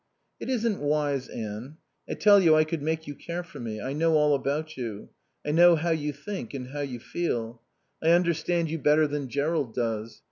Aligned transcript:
"It 0.39 0.49
isn't 0.49 0.79
wise, 0.79 1.27
Anne. 1.27 1.77
I 2.09 2.15
tell 2.15 2.39
you 2.41 2.55
I 2.55 2.63
could 2.63 2.81
make 2.81 3.05
you 3.05 3.13
care 3.13 3.43
for 3.43 3.59
me. 3.59 3.79
I 3.79 3.93
know 3.93 4.15
all 4.15 4.33
about 4.33 4.75
you. 4.75 5.09
I 5.45 5.51
know 5.51 5.75
how 5.75 5.91
you 5.91 6.11
think 6.11 6.55
and 6.55 6.69
how 6.69 6.81
you 6.81 6.99
feel. 6.99 7.61
I 8.01 8.09
understand 8.09 8.71
you 8.71 8.79
better 8.79 9.05
than 9.05 9.29
Jerrold 9.29 9.75
does. 9.75 10.19